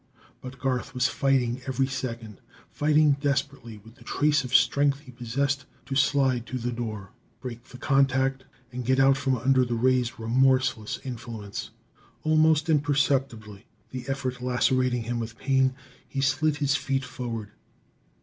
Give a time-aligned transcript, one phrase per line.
[0.41, 5.65] But Garth was fighting every second, fighting desperately with the trace of strength he possessed
[5.85, 10.17] to slide to the door, break the contact and get out from under the ray's
[10.17, 11.69] remorseless influence.
[12.23, 15.75] Almost imperceptibly, the effort lacerating him with pain,
[16.07, 17.51] he slid his feet forward.